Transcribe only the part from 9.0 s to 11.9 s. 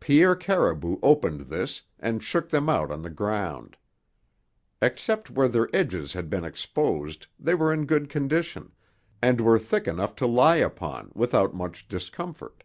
and were thick enough to lie upon without much